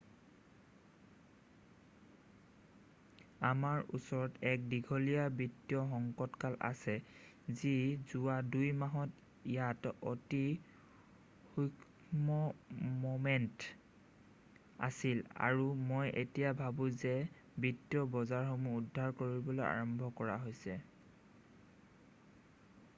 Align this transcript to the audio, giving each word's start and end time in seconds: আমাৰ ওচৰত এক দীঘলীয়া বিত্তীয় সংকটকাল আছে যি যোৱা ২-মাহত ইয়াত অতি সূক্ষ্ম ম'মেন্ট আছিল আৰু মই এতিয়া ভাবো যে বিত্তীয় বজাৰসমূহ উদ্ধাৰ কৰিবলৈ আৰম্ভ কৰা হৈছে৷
আমাৰ 3.49 3.81
ওচৰত 3.97 4.39
এক 4.51 4.63
দীঘলীয়া 4.71 5.25
বিত্তীয় 5.41 5.81
সংকটকাল 5.91 6.55
আছে 6.69 6.95
যি 7.59 7.73
যোৱা 8.13 8.37
২-মাহত 8.55 9.53
ইয়াত 9.57 9.93
অতি 10.13 10.41
সূক্ষ্ম 11.53 12.39
ম'মেন্ট 13.03 13.67
আছিল 14.91 15.23
আৰু 15.51 15.69
মই 15.93 16.13
এতিয়া 16.25 16.51
ভাবো 16.65 16.89
যে 17.05 17.15
বিত্তীয় 17.67 18.11
বজাৰসমূহ 18.19 18.81
উদ্ধাৰ 18.83 19.15
কৰিবলৈ 19.23 19.71
আৰম্ভ 19.73 20.13
কৰা 20.23 20.39
হৈছে৷ 20.49 20.85